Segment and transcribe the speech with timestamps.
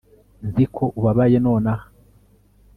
[0.47, 1.85] nzi ko ubabaye nonaha